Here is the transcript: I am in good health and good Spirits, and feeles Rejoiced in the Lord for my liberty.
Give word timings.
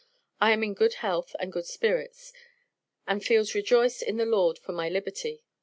I 0.39 0.51
am 0.51 0.63
in 0.63 0.73
good 0.73 0.95
health 0.95 1.35
and 1.39 1.53
good 1.53 1.67
Spirits, 1.67 2.33
and 3.07 3.21
feeles 3.21 3.53
Rejoiced 3.53 4.01
in 4.01 4.17
the 4.17 4.25
Lord 4.25 4.57
for 4.57 4.71
my 4.71 4.89
liberty. 4.89 5.43